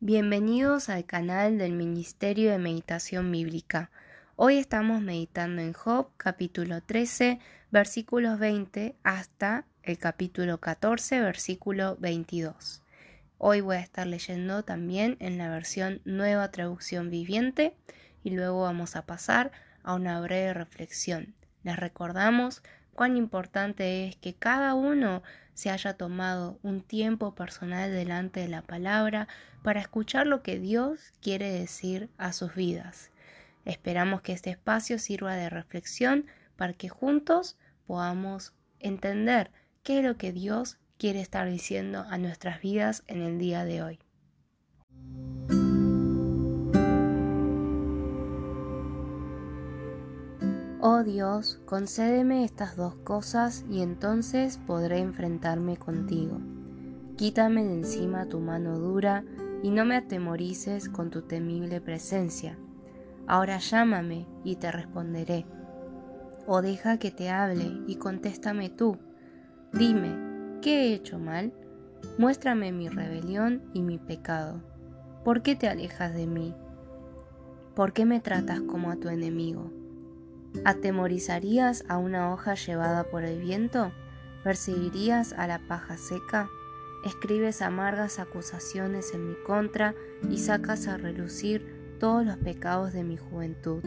Bienvenidos 0.00 0.90
al 0.90 1.04
canal 1.06 1.58
del 1.58 1.72
Ministerio 1.72 2.52
de 2.52 2.58
Meditación 2.58 3.32
Bíblica. 3.32 3.90
Hoy 4.36 4.56
estamos 4.56 5.02
meditando 5.02 5.60
en 5.60 5.72
Job 5.72 6.10
capítulo 6.16 6.80
13 6.80 7.40
versículos 7.72 8.38
20 8.38 8.94
hasta 9.02 9.66
el 9.82 9.98
capítulo 9.98 10.60
14 10.60 11.20
versículo 11.20 11.96
22. 11.98 12.84
Hoy 13.38 13.60
voy 13.60 13.74
a 13.74 13.80
estar 13.80 14.06
leyendo 14.06 14.62
también 14.62 15.16
en 15.18 15.36
la 15.36 15.48
versión 15.48 16.00
nueva 16.04 16.52
traducción 16.52 17.10
viviente 17.10 17.74
y 18.22 18.30
luego 18.30 18.62
vamos 18.62 18.94
a 18.94 19.04
pasar 19.04 19.50
a 19.82 19.94
una 19.94 20.20
breve 20.20 20.54
reflexión. 20.54 21.34
Les 21.64 21.76
recordamos 21.76 22.62
cuán 22.98 23.16
importante 23.16 24.08
es 24.08 24.16
que 24.16 24.34
cada 24.34 24.74
uno 24.74 25.22
se 25.54 25.70
haya 25.70 25.96
tomado 25.96 26.58
un 26.64 26.80
tiempo 26.80 27.32
personal 27.32 27.92
delante 27.92 28.40
de 28.40 28.48
la 28.48 28.62
palabra 28.62 29.28
para 29.62 29.78
escuchar 29.78 30.26
lo 30.26 30.42
que 30.42 30.58
Dios 30.58 31.12
quiere 31.22 31.48
decir 31.52 32.08
a 32.18 32.32
sus 32.32 32.56
vidas. 32.56 33.12
Esperamos 33.64 34.22
que 34.22 34.32
este 34.32 34.50
espacio 34.50 34.98
sirva 34.98 35.36
de 35.36 35.48
reflexión 35.48 36.26
para 36.56 36.72
que 36.72 36.88
juntos 36.88 37.56
podamos 37.86 38.52
entender 38.80 39.52
qué 39.84 40.00
es 40.00 40.04
lo 40.04 40.16
que 40.16 40.32
Dios 40.32 40.78
quiere 40.98 41.20
estar 41.20 41.48
diciendo 41.48 42.04
a 42.10 42.18
nuestras 42.18 42.60
vidas 42.60 43.04
en 43.06 43.22
el 43.22 43.38
día 43.38 43.64
de 43.64 43.80
hoy. 43.80 44.07
Oh 50.80 51.02
Dios, 51.02 51.60
concédeme 51.64 52.44
estas 52.44 52.76
dos 52.76 52.94
cosas 52.94 53.64
y 53.68 53.82
entonces 53.82 54.58
podré 54.64 54.98
enfrentarme 54.98 55.76
contigo. 55.76 56.38
Quítame 57.16 57.64
de 57.64 57.74
encima 57.74 58.26
tu 58.26 58.38
mano 58.38 58.78
dura 58.78 59.24
y 59.64 59.72
no 59.72 59.84
me 59.84 59.96
atemorices 59.96 60.88
con 60.88 61.10
tu 61.10 61.22
temible 61.22 61.80
presencia. 61.80 62.56
Ahora 63.26 63.58
llámame 63.58 64.28
y 64.44 64.54
te 64.54 64.70
responderé. 64.70 65.46
O 66.46 66.62
deja 66.62 66.98
que 66.98 67.10
te 67.10 67.28
hable 67.28 67.82
y 67.88 67.96
contéstame 67.96 68.70
tú. 68.70 68.98
Dime, 69.72 70.60
¿qué 70.62 70.82
he 70.82 70.94
hecho 70.94 71.18
mal? 71.18 71.52
Muéstrame 72.18 72.70
mi 72.70 72.88
rebelión 72.88 73.62
y 73.74 73.82
mi 73.82 73.98
pecado. 73.98 74.62
¿Por 75.24 75.42
qué 75.42 75.56
te 75.56 75.68
alejas 75.68 76.14
de 76.14 76.28
mí? 76.28 76.54
¿Por 77.74 77.92
qué 77.92 78.06
me 78.06 78.20
tratas 78.20 78.60
como 78.60 78.92
a 78.92 78.96
tu 78.96 79.08
enemigo? 79.08 79.72
¿Atemorizarías 80.64 81.84
a 81.88 81.98
una 81.98 82.32
hoja 82.32 82.54
llevada 82.54 83.04
por 83.04 83.24
el 83.24 83.40
viento? 83.40 83.92
¿Perseguirías 84.44 85.32
a 85.32 85.46
la 85.46 85.58
paja 85.60 85.96
seca? 85.96 86.48
Escribes 87.04 87.62
amargas 87.62 88.18
acusaciones 88.18 89.14
en 89.14 89.28
mi 89.28 89.34
contra 89.46 89.94
y 90.28 90.38
sacas 90.38 90.88
a 90.88 90.96
relucir 90.96 91.96
todos 92.00 92.24
los 92.24 92.36
pecados 92.38 92.92
de 92.92 93.04
mi 93.04 93.16
juventud. 93.16 93.82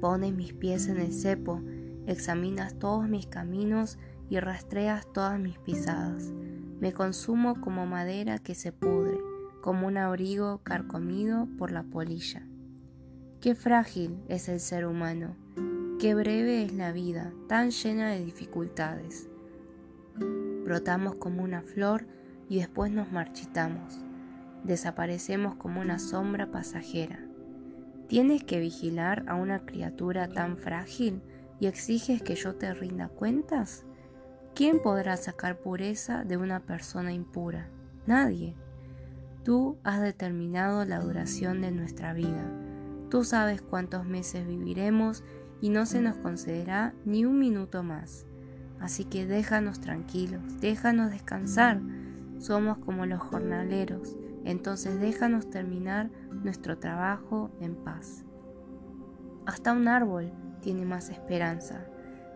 Pones 0.00 0.34
mis 0.34 0.52
pies 0.52 0.88
en 0.88 0.98
el 0.98 1.12
cepo, 1.12 1.62
examinas 2.06 2.78
todos 2.78 3.08
mis 3.08 3.26
caminos 3.26 3.98
y 4.28 4.38
rastreas 4.40 5.10
todas 5.12 5.38
mis 5.40 5.58
pisadas. 5.58 6.32
Me 6.80 6.92
consumo 6.92 7.60
como 7.60 7.86
madera 7.86 8.38
que 8.38 8.54
se 8.54 8.72
pudre, 8.72 9.18
como 9.62 9.86
un 9.86 9.96
abrigo 9.96 10.60
carcomido 10.62 11.48
por 11.58 11.70
la 11.70 11.84
polilla. 11.84 12.46
Qué 13.44 13.54
frágil 13.54 14.24
es 14.30 14.48
el 14.48 14.58
ser 14.58 14.86
humano, 14.86 15.36
qué 16.00 16.14
breve 16.14 16.64
es 16.64 16.72
la 16.72 16.92
vida, 16.92 17.30
tan 17.46 17.72
llena 17.72 18.08
de 18.08 18.24
dificultades. 18.24 19.28
Brotamos 20.64 21.16
como 21.16 21.42
una 21.42 21.60
flor 21.60 22.06
y 22.48 22.60
después 22.60 22.90
nos 22.90 23.12
marchitamos. 23.12 24.00
Desaparecemos 24.62 25.56
como 25.56 25.82
una 25.82 25.98
sombra 25.98 26.50
pasajera. 26.50 27.18
¿Tienes 28.08 28.42
que 28.44 28.60
vigilar 28.60 29.26
a 29.28 29.34
una 29.34 29.66
criatura 29.66 30.26
tan 30.26 30.56
frágil 30.56 31.20
y 31.60 31.66
exiges 31.66 32.22
que 32.22 32.36
yo 32.36 32.54
te 32.54 32.72
rinda 32.72 33.08
cuentas? 33.10 33.84
¿Quién 34.54 34.80
podrá 34.80 35.18
sacar 35.18 35.58
pureza 35.58 36.24
de 36.24 36.38
una 36.38 36.60
persona 36.60 37.12
impura? 37.12 37.68
Nadie. 38.06 38.56
Tú 39.42 39.76
has 39.84 40.00
determinado 40.00 40.86
la 40.86 41.00
duración 41.00 41.60
de 41.60 41.72
nuestra 41.72 42.14
vida 42.14 42.63
Tú 43.10 43.24
sabes 43.24 43.62
cuántos 43.62 44.06
meses 44.06 44.46
viviremos 44.46 45.24
y 45.60 45.70
no 45.70 45.86
se 45.86 46.00
nos 46.00 46.16
concederá 46.16 46.94
ni 47.04 47.24
un 47.24 47.38
minuto 47.38 47.82
más. 47.82 48.26
Así 48.80 49.04
que 49.04 49.26
déjanos 49.26 49.80
tranquilos, 49.80 50.60
déjanos 50.60 51.10
descansar. 51.10 51.80
Somos 52.38 52.78
como 52.78 53.06
los 53.06 53.20
jornaleros, 53.20 54.16
entonces 54.44 55.00
déjanos 55.00 55.48
terminar 55.48 56.10
nuestro 56.30 56.78
trabajo 56.78 57.50
en 57.60 57.76
paz. 57.76 58.24
Hasta 59.46 59.72
un 59.72 59.88
árbol 59.88 60.32
tiene 60.60 60.84
más 60.84 61.10
esperanza. 61.10 61.86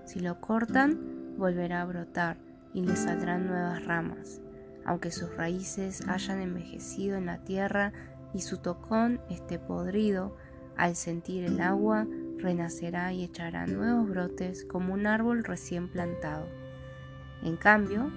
Si 0.04 0.20
lo 0.20 0.40
cortan, 0.40 1.36
volverá 1.36 1.82
a 1.82 1.86
brotar 1.86 2.38
y 2.72 2.82
le 2.82 2.96
saldrán 2.96 3.46
nuevas 3.46 3.84
ramas, 3.84 4.40
aunque 4.84 5.10
sus 5.10 5.34
raíces 5.36 6.06
hayan 6.08 6.40
envejecido 6.40 7.16
en 7.16 7.26
la 7.26 7.38
tierra 7.44 7.92
y 8.34 8.40
su 8.40 8.58
tocón 8.58 9.20
esté 9.30 9.58
podrido, 9.58 10.36
al 10.78 10.96
sentir 10.96 11.44
el 11.44 11.60
agua, 11.60 12.06
renacerá 12.38 13.12
y 13.12 13.24
echará 13.24 13.66
nuevos 13.66 14.08
brotes 14.08 14.64
como 14.64 14.94
un 14.94 15.06
árbol 15.06 15.44
recién 15.44 15.88
plantado. 15.88 16.46
En 17.42 17.56
cambio, 17.56 18.10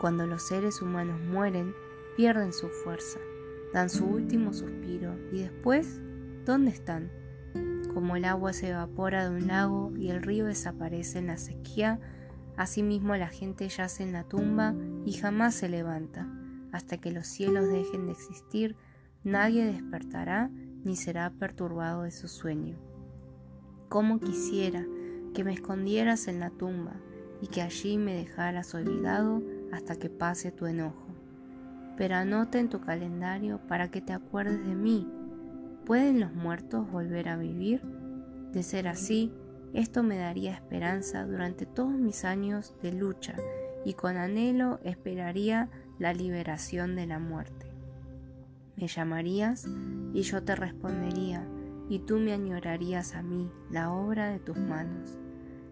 cuando 0.00 0.26
los 0.26 0.42
seres 0.48 0.82
humanos 0.82 1.20
mueren, 1.20 1.74
pierden 2.16 2.52
su 2.52 2.68
fuerza, 2.68 3.18
dan 3.72 3.90
su 3.90 4.06
último 4.06 4.52
suspiro 4.52 5.14
y 5.30 5.40
después, 5.40 6.00
¿dónde 6.44 6.70
están? 6.70 7.10
Como 7.92 8.16
el 8.16 8.24
agua 8.24 8.52
se 8.52 8.70
evapora 8.70 9.28
de 9.28 9.36
un 9.36 9.46
lago 9.46 9.92
y 9.96 10.08
el 10.08 10.22
río 10.22 10.46
desaparece 10.46 11.18
en 11.18 11.28
la 11.28 11.36
sequía, 11.36 12.00
asimismo 12.56 13.14
la 13.16 13.28
gente 13.28 13.68
yace 13.68 14.02
en 14.02 14.12
la 14.12 14.24
tumba 14.24 14.74
y 15.04 15.12
jamás 15.12 15.54
se 15.54 15.68
levanta. 15.68 16.26
Hasta 16.72 16.98
que 16.98 17.10
los 17.10 17.26
cielos 17.26 17.68
dejen 17.68 18.06
de 18.06 18.12
existir, 18.12 18.76
nadie 19.24 19.64
despertará 19.64 20.50
ni 20.86 20.94
será 20.94 21.30
perturbado 21.30 22.04
de 22.04 22.12
su 22.12 22.28
sueño. 22.28 22.76
Cómo 23.88 24.20
quisiera 24.20 24.86
que 25.34 25.42
me 25.42 25.52
escondieras 25.52 26.28
en 26.28 26.38
la 26.38 26.50
tumba 26.50 26.92
y 27.42 27.48
que 27.48 27.60
allí 27.60 27.98
me 27.98 28.14
dejaras 28.14 28.72
olvidado 28.72 29.42
hasta 29.72 29.96
que 29.96 30.08
pase 30.08 30.52
tu 30.52 30.66
enojo. 30.66 31.08
Pero 31.96 32.14
anota 32.14 32.60
en 32.60 32.68
tu 32.68 32.80
calendario 32.80 33.58
para 33.66 33.90
que 33.90 34.00
te 34.00 34.12
acuerdes 34.12 34.64
de 34.64 34.76
mí. 34.76 35.10
¿Pueden 35.84 36.20
los 36.20 36.32
muertos 36.32 36.88
volver 36.90 37.28
a 37.28 37.36
vivir? 37.36 37.82
De 38.52 38.62
ser 38.62 38.86
así, 38.86 39.32
esto 39.72 40.04
me 40.04 40.18
daría 40.18 40.54
esperanza 40.54 41.26
durante 41.26 41.66
todos 41.66 41.92
mis 41.92 42.24
años 42.24 42.74
de 42.80 42.92
lucha 42.92 43.34
y 43.84 43.94
con 43.94 44.16
anhelo 44.16 44.78
esperaría 44.84 45.68
la 45.98 46.12
liberación 46.12 46.94
de 46.94 47.06
la 47.06 47.18
muerte. 47.18 47.65
Me 48.76 48.88
llamarías 48.88 49.66
y 50.12 50.22
yo 50.22 50.42
te 50.42 50.54
respondería, 50.54 51.46
y 51.88 52.00
tú 52.00 52.18
me 52.18 52.32
añorarías 52.32 53.14
a 53.14 53.22
mí, 53.22 53.50
la 53.70 53.90
obra 53.90 54.28
de 54.28 54.38
tus 54.38 54.58
manos. 54.58 55.18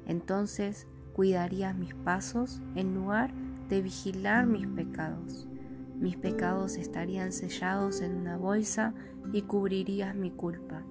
Entonces 0.06 0.86
cuidarías 1.12 1.76
mis 1.76 1.94
pasos 1.94 2.62
en 2.74 2.94
lugar 2.94 3.32
de 3.68 3.82
vigilar 3.82 4.46
mis 4.46 4.66
pecados. 4.66 5.46
Mis 5.96 6.16
pecados 6.16 6.76
estarían 6.76 7.32
sellados 7.32 8.00
en 8.00 8.16
una 8.16 8.36
bolsa 8.36 8.94
y 9.32 9.42
cubrirías 9.42 10.14
mi 10.14 10.30
culpa. 10.30 10.82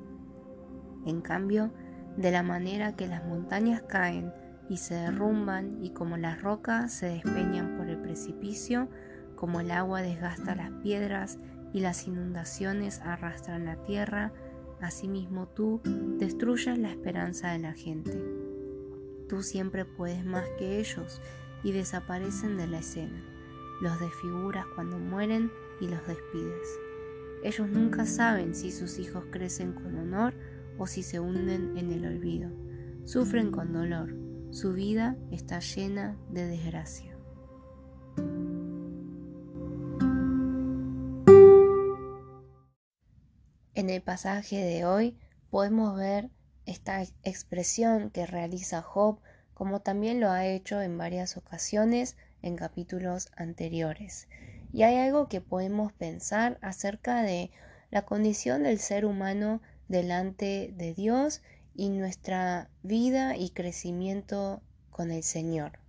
En 1.05 1.21
cambio, 1.21 1.71
de 2.17 2.31
la 2.31 2.43
manera 2.43 2.95
que 2.95 3.07
las 3.07 3.25
montañas 3.25 3.81
caen 3.83 4.31
y 4.69 4.77
se 4.77 4.95
derrumban 4.95 5.83
y 5.83 5.91
como 5.91 6.17
las 6.17 6.41
rocas 6.41 6.93
se 6.93 7.07
despeñan 7.07 7.75
por 7.77 7.89
el 7.89 7.97
precipicio, 7.97 8.87
como 9.35 9.59
el 9.59 9.71
agua 9.71 10.01
desgasta 10.01 10.55
las 10.55 10.71
piedras 10.81 11.37
y 11.73 11.79
las 11.79 12.07
inundaciones 12.07 13.01
arrastran 13.01 13.65
la 13.65 13.75
tierra, 13.83 14.31
asimismo 14.79 15.47
tú 15.47 15.81
destruyes 16.17 16.77
la 16.77 16.91
esperanza 16.91 17.51
de 17.51 17.59
la 17.59 17.73
gente. 17.73 18.23
Tú 19.27 19.41
siempre 19.41 19.83
puedes 19.83 20.23
más 20.23 20.45
que 20.59 20.79
ellos 20.79 21.21
y 21.63 21.71
desaparecen 21.71 22.57
de 22.57 22.67
la 22.67 22.79
escena. 22.79 23.23
Los 23.81 23.99
desfiguras 23.99 24.65
cuando 24.75 24.99
mueren 24.99 25.51
y 25.81 25.87
los 25.87 26.05
despides. 26.07 26.79
Ellos 27.43 27.69
nunca 27.69 28.05
saben 28.05 28.53
si 28.53 28.71
sus 28.71 28.99
hijos 28.99 29.25
crecen 29.31 29.73
con 29.73 29.97
honor 29.97 30.33
o 30.77 30.87
si 30.87 31.03
se 31.03 31.19
hunden 31.19 31.77
en 31.77 31.91
el 31.91 32.05
olvido. 32.05 32.49
Sufren 33.05 33.51
con 33.51 33.73
dolor. 33.73 34.15
Su 34.51 34.73
vida 34.73 35.17
está 35.31 35.59
llena 35.59 36.15
de 36.29 36.45
desgracia. 36.45 37.12
En 43.75 43.89
el 43.89 44.03
pasaje 44.03 44.57
de 44.57 44.85
hoy 44.85 45.17
podemos 45.49 45.97
ver 45.97 46.29
esta 46.67 47.01
expresión 47.23 48.11
que 48.11 48.27
realiza 48.27 48.83
Job 48.83 49.19
como 49.55 49.79
también 49.81 50.19
lo 50.19 50.29
ha 50.29 50.45
hecho 50.45 50.79
en 50.79 50.97
varias 50.97 51.37
ocasiones 51.37 52.15
en 52.43 52.55
capítulos 52.55 53.31
anteriores. 53.35 54.27
Y 54.71 54.83
hay 54.83 54.97
algo 54.97 55.27
que 55.27 55.41
podemos 55.41 55.91
pensar 55.91 56.59
acerca 56.61 57.23
de 57.23 57.49
la 57.89 58.03
condición 58.03 58.61
del 58.61 58.77
ser 58.77 59.05
humano 59.05 59.59
delante 59.87 60.71
de 60.75 60.93
Dios 60.93 61.41
y 61.73 61.89
nuestra 61.89 62.69
vida 62.83 63.37
y 63.37 63.49
crecimiento 63.49 64.61
con 64.91 65.09
el 65.09 65.23
Señor. 65.23 65.79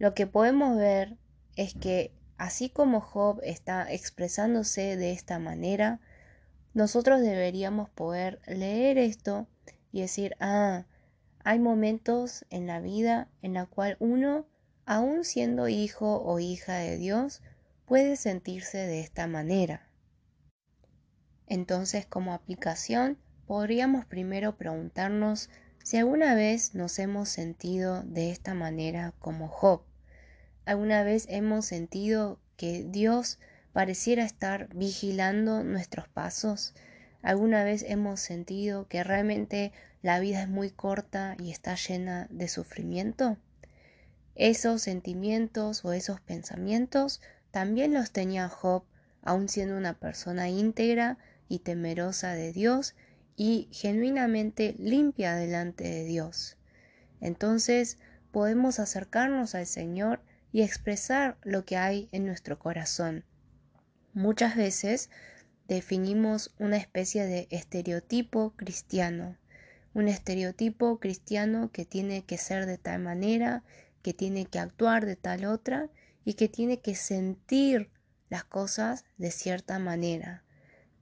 Lo 0.00 0.12
que 0.12 0.26
podemos 0.26 0.76
ver 0.76 1.16
es 1.54 1.74
que 1.74 2.12
así 2.36 2.68
como 2.68 3.00
Job 3.00 3.40
está 3.44 3.92
expresándose 3.92 4.96
de 4.96 5.12
esta 5.12 5.38
manera, 5.38 6.00
nosotros 6.76 7.22
deberíamos 7.22 7.88
poder 7.88 8.38
leer 8.46 8.98
esto 8.98 9.48
y 9.92 10.02
decir, 10.02 10.36
ah, 10.40 10.84
hay 11.42 11.58
momentos 11.58 12.44
en 12.50 12.66
la 12.66 12.80
vida 12.80 13.30
en 13.40 13.54
la 13.54 13.64
cual 13.64 13.96
uno, 13.98 14.46
aun 14.84 15.24
siendo 15.24 15.68
hijo 15.68 16.22
o 16.22 16.38
hija 16.38 16.74
de 16.74 16.98
Dios, 16.98 17.40
puede 17.86 18.16
sentirse 18.16 18.76
de 18.76 19.00
esta 19.00 19.26
manera. 19.26 19.88
Entonces, 21.46 22.04
como 22.04 22.34
aplicación, 22.34 23.16
podríamos 23.46 24.04
primero 24.04 24.58
preguntarnos 24.58 25.48
si 25.82 25.96
alguna 25.96 26.34
vez 26.34 26.74
nos 26.74 26.98
hemos 26.98 27.30
sentido 27.30 28.02
de 28.02 28.30
esta 28.30 28.52
manera 28.52 29.14
como 29.18 29.48
Job. 29.48 29.80
¿Alguna 30.66 31.04
vez 31.04 31.24
hemos 31.30 31.64
sentido 31.64 32.38
que 32.58 32.84
Dios 32.86 33.38
pareciera 33.76 34.24
estar 34.24 34.74
vigilando 34.74 35.62
nuestros 35.62 36.08
pasos? 36.08 36.72
¿Alguna 37.20 37.62
vez 37.62 37.84
hemos 37.86 38.20
sentido 38.20 38.88
que 38.88 39.04
realmente 39.04 39.70
la 40.00 40.18
vida 40.18 40.40
es 40.40 40.48
muy 40.48 40.70
corta 40.70 41.36
y 41.38 41.50
está 41.50 41.74
llena 41.74 42.26
de 42.30 42.48
sufrimiento? 42.48 43.36
Esos 44.34 44.80
sentimientos 44.80 45.84
o 45.84 45.92
esos 45.92 46.22
pensamientos 46.22 47.20
también 47.50 47.92
los 47.92 48.12
tenía 48.12 48.48
Job, 48.48 48.84
aun 49.20 49.46
siendo 49.46 49.76
una 49.76 49.92
persona 49.92 50.48
íntegra 50.48 51.18
y 51.46 51.58
temerosa 51.58 52.32
de 52.32 52.54
Dios 52.54 52.94
y 53.36 53.68
genuinamente 53.72 54.74
limpia 54.78 55.34
delante 55.34 55.84
de 55.84 56.04
Dios. 56.04 56.56
Entonces 57.20 57.98
podemos 58.32 58.78
acercarnos 58.78 59.54
al 59.54 59.66
Señor 59.66 60.22
y 60.50 60.62
expresar 60.62 61.36
lo 61.42 61.66
que 61.66 61.76
hay 61.76 62.08
en 62.10 62.24
nuestro 62.24 62.58
corazón. 62.58 63.26
Muchas 64.16 64.56
veces 64.56 65.10
definimos 65.68 66.54
una 66.58 66.78
especie 66.78 67.26
de 67.26 67.48
estereotipo 67.50 68.54
cristiano, 68.56 69.36
un 69.92 70.08
estereotipo 70.08 70.98
cristiano 70.98 71.70
que 71.70 71.84
tiene 71.84 72.24
que 72.24 72.38
ser 72.38 72.64
de 72.64 72.78
tal 72.78 73.02
manera, 73.02 73.62
que 74.00 74.14
tiene 74.14 74.46
que 74.46 74.58
actuar 74.58 75.04
de 75.04 75.16
tal 75.16 75.44
otra 75.44 75.90
y 76.24 76.32
que 76.32 76.48
tiene 76.48 76.80
que 76.80 76.94
sentir 76.94 77.90
las 78.30 78.42
cosas 78.44 79.04
de 79.18 79.30
cierta 79.30 79.78
manera. 79.78 80.44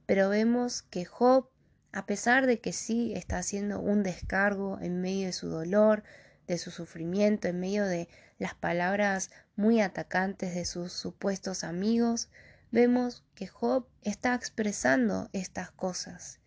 Pero 0.05 0.27
vemos 0.27 0.81
que 0.81 1.05
Job 1.05 1.47
a 1.93 2.05
pesar 2.05 2.47
de 2.47 2.59
que 2.59 2.73
sí 2.73 3.13
está 3.15 3.37
haciendo 3.37 3.79
un 3.79 4.03
descargo 4.03 4.77
en 4.81 4.99
medio 4.99 5.27
de 5.27 5.31
su 5.31 5.47
dolor, 5.47 6.03
de 6.47 6.57
su 6.57 6.69
sufrimiento, 6.69 7.47
en 7.47 7.61
medio 7.61 7.85
de 7.85 8.09
las 8.39 8.55
palabras 8.55 9.31
muy 9.55 9.79
atacantes 9.79 10.53
de 10.53 10.65
sus 10.65 10.91
supuestos 10.91 11.63
amigos, 11.63 12.27
vemos 12.71 13.23
que 13.35 13.47
Job 13.47 13.87
está 14.01 14.33
expresando 14.35 15.29
estas 15.33 15.71
cosas. 15.71 16.39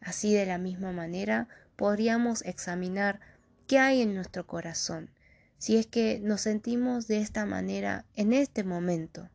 Así 0.00 0.32
de 0.34 0.46
la 0.46 0.58
misma 0.58 0.92
manera 0.92 1.48
podríamos 1.76 2.42
examinar 2.42 3.20
qué 3.66 3.78
hay 3.78 4.02
en 4.02 4.14
nuestro 4.14 4.46
corazón, 4.46 5.10
si 5.58 5.76
es 5.76 5.86
que 5.86 6.20
nos 6.20 6.42
sentimos 6.42 7.06
de 7.06 7.18
esta 7.18 7.46
manera 7.46 8.06
en 8.14 8.32
este 8.32 8.64
momento, 8.64 9.30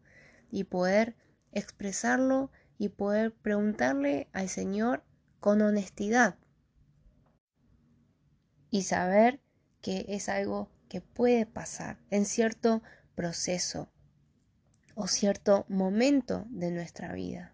y 0.49 0.65
poder 0.65 1.15
expresarlo 1.51 2.51
y 2.77 2.89
poder 2.89 3.33
preguntarle 3.33 4.29
al 4.33 4.49
Señor 4.49 5.03
con 5.39 5.61
honestidad 5.61 6.37
y 8.73 8.81
saber 8.81 9.39
que 9.81 10.05
es 10.09 10.29
algo 10.29 10.71
que 10.89 10.99
puede 10.99 11.45
pasar 11.45 11.99
en 12.09 12.25
cierto 12.25 12.81
proceso 13.13 13.92
o 14.95 15.07
cierto 15.07 15.65
momento 15.69 16.45
de 16.49 16.71
nuestra 16.71 17.13
vida. 17.13 17.53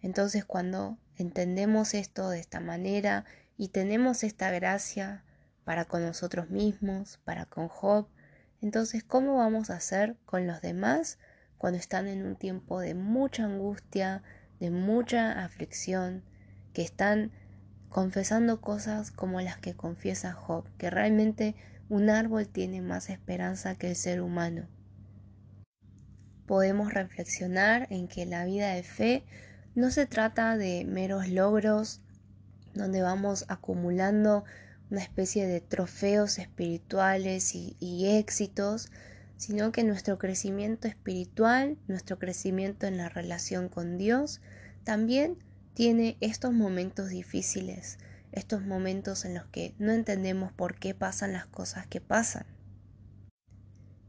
Entonces 0.00 0.44
cuando 0.44 0.96
entendemos 1.16 1.94
esto 1.94 2.30
de 2.30 2.38
esta 2.38 2.60
manera 2.60 3.24
y 3.56 3.68
tenemos 3.68 4.22
esta 4.22 4.50
gracia 4.50 5.24
para 5.64 5.84
con 5.84 6.04
nosotros 6.04 6.50
mismos, 6.50 7.18
para 7.24 7.46
con 7.46 7.68
Job, 7.68 8.06
entonces 8.62 9.04
¿cómo 9.04 9.36
vamos 9.36 9.70
a 9.70 9.76
hacer 9.76 10.16
con 10.24 10.46
los 10.46 10.60
demás 10.60 11.18
cuando 11.58 11.78
están 11.78 12.06
en 12.06 12.24
un 12.24 12.36
tiempo 12.36 12.80
de 12.80 12.94
mucha 12.94 13.44
angustia, 13.44 14.22
de 14.60 14.70
mucha 14.70 15.44
aflicción, 15.44 16.22
que 16.72 16.82
están 16.82 17.32
confesando 17.88 18.60
cosas 18.60 19.10
como 19.10 19.40
las 19.40 19.58
que 19.58 19.74
confiesa 19.74 20.32
Job, 20.32 20.64
que 20.78 20.90
realmente 20.90 21.56
un 21.88 22.10
árbol 22.10 22.46
tiene 22.48 22.80
más 22.80 23.10
esperanza 23.10 23.74
que 23.74 23.90
el 23.90 23.96
ser 23.96 24.20
humano. 24.20 24.68
Podemos 26.48 26.94
reflexionar 26.94 27.86
en 27.90 28.08
que 28.08 28.24
la 28.24 28.46
vida 28.46 28.72
de 28.72 28.82
fe 28.82 29.22
no 29.74 29.90
se 29.90 30.06
trata 30.06 30.56
de 30.56 30.86
meros 30.86 31.28
logros 31.28 32.00
donde 32.72 33.02
vamos 33.02 33.44
acumulando 33.48 34.44
una 34.90 35.02
especie 35.02 35.46
de 35.46 35.60
trofeos 35.60 36.38
espirituales 36.38 37.54
y, 37.54 38.06
éxitos, 38.06 38.90
sino 39.36 39.72
que 39.72 39.84
nuestro 39.84 40.16
crecimiento 40.16 40.88
espiritual, 40.88 41.76
nuestro 41.86 42.18
crecimiento 42.18 42.86
en 42.86 42.96
la 42.96 43.10
relación 43.10 43.68
con 43.68 43.98
Dios, 43.98 44.40
también 44.84 45.36
tiene 45.74 46.16
estos 46.22 46.54
momentos 46.54 47.10
difíciles, 47.10 47.98
estos 48.32 48.62
momentos 48.62 49.26
en 49.26 49.34
los 49.34 49.44
que 49.48 49.74
no 49.78 49.92
entendemos 49.92 50.50
por 50.50 50.76
qué 50.76 50.94
pasan 50.94 51.34
las 51.34 51.44
cosas 51.44 51.86
que 51.86 52.00
pasan. 52.00 52.46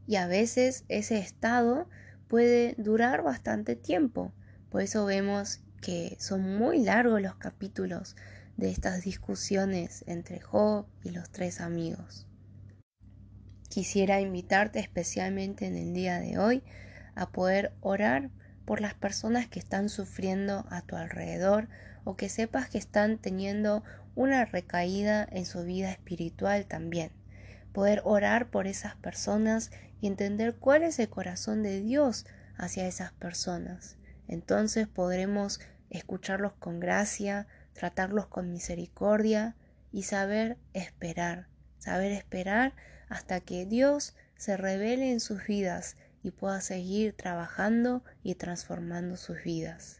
Y 0.06 0.16
a 0.16 0.26
veces 0.26 0.84
ese 0.88 1.18
estado 1.18 1.86
puede 2.30 2.76
durar 2.78 3.22
bastante 3.22 3.74
tiempo. 3.74 4.32
Por 4.70 4.82
eso 4.82 5.04
vemos 5.04 5.58
que 5.82 6.16
son 6.20 6.56
muy 6.56 6.78
largos 6.84 7.20
los 7.20 7.34
capítulos 7.34 8.14
de 8.56 8.70
estas 8.70 9.02
discusiones 9.02 10.04
entre 10.06 10.38
Job 10.38 10.86
y 11.02 11.10
los 11.10 11.28
tres 11.30 11.60
amigos. 11.60 12.28
Quisiera 13.68 14.20
invitarte 14.20 14.78
especialmente 14.78 15.66
en 15.66 15.76
el 15.76 15.92
día 15.92 16.20
de 16.20 16.38
hoy 16.38 16.62
a 17.16 17.30
poder 17.30 17.72
orar 17.80 18.30
por 18.64 18.80
las 18.80 18.94
personas 18.94 19.48
que 19.48 19.58
están 19.58 19.88
sufriendo 19.88 20.66
a 20.70 20.82
tu 20.82 20.94
alrededor 20.94 21.68
o 22.04 22.16
que 22.16 22.28
sepas 22.28 22.68
que 22.68 22.78
están 22.78 23.18
teniendo 23.18 23.82
una 24.14 24.44
recaída 24.44 25.26
en 25.32 25.46
su 25.46 25.64
vida 25.64 25.90
espiritual 25.90 26.66
también. 26.66 27.10
Poder 27.72 28.02
orar 28.04 28.50
por 28.50 28.66
esas 28.66 28.96
personas 28.96 29.70
y 30.00 30.06
entender 30.06 30.56
cuál 30.56 30.82
es 30.82 30.98
el 30.98 31.08
corazón 31.08 31.62
de 31.62 31.80
Dios 31.80 32.26
hacia 32.56 32.86
esas 32.86 33.12
personas. 33.12 33.96
Entonces 34.28 34.88
podremos 34.88 35.60
escucharlos 35.90 36.52
con 36.54 36.80
gracia, 36.80 37.46
tratarlos 37.72 38.26
con 38.26 38.52
misericordia 38.52 39.56
y 39.92 40.04
saber 40.04 40.56
esperar, 40.72 41.48
saber 41.78 42.12
esperar 42.12 42.74
hasta 43.08 43.40
que 43.40 43.66
Dios 43.66 44.14
se 44.36 44.56
revele 44.56 45.12
en 45.12 45.20
sus 45.20 45.46
vidas 45.46 45.96
y 46.22 46.30
pueda 46.30 46.60
seguir 46.60 47.14
trabajando 47.14 48.04
y 48.22 48.36
transformando 48.36 49.16
sus 49.16 49.42
vidas. 49.42 49.99